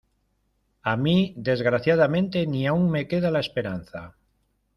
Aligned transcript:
a 0.81 0.95
mí, 1.01 1.13
desgraciadamente, 1.49 2.43
ni 2.47 2.61
aun 2.65 2.89
me 2.97 3.07
queda 3.07 3.29
la 3.37 3.43
esperanza. 3.47 4.07